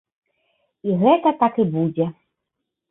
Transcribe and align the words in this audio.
І 0.89 0.97
гэта 1.03 1.35
так 1.45 1.53
і 1.67 1.71
будзе. 1.77 2.05